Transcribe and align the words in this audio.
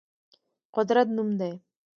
قدرت 0.75 1.07
نوم 1.15 1.29
دی. 1.39 1.53